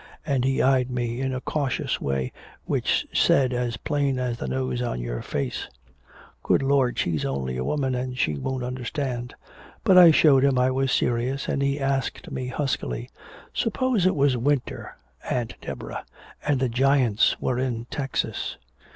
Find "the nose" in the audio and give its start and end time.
4.39-4.81